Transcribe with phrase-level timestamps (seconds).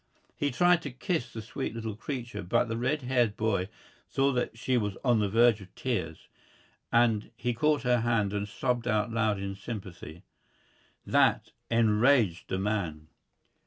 [0.35, 3.69] He tried to kiss the sweet little creature, but the red haired boy
[4.09, 6.27] saw that she was on the verge of tears,
[6.91, 10.23] and he caught her hand and sobbed out loud in sympathy.
[11.05, 13.09] That enraged the man.